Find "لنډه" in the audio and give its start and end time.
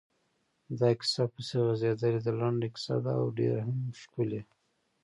2.39-2.67